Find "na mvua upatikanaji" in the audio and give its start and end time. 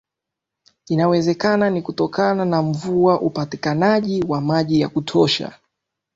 2.45-4.25